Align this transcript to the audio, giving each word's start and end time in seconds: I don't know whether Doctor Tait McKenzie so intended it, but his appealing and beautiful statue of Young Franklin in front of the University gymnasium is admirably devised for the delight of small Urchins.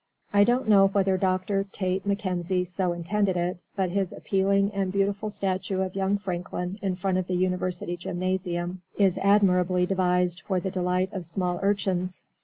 I 0.33 0.43
don't 0.45 0.67
know 0.67 0.87
whether 0.87 1.15
Doctor 1.15 1.63
Tait 1.71 2.07
McKenzie 2.07 2.65
so 2.65 2.91
intended 2.91 3.37
it, 3.37 3.59
but 3.75 3.91
his 3.91 4.11
appealing 4.11 4.71
and 4.73 4.91
beautiful 4.91 5.29
statue 5.29 5.81
of 5.81 5.95
Young 5.95 6.17
Franklin 6.17 6.79
in 6.81 6.95
front 6.95 7.19
of 7.19 7.27
the 7.27 7.35
University 7.35 7.95
gymnasium 7.97 8.81
is 8.97 9.19
admirably 9.19 9.85
devised 9.85 10.41
for 10.41 10.59
the 10.59 10.71
delight 10.71 11.13
of 11.13 11.23
small 11.27 11.59
Urchins. 11.61 12.23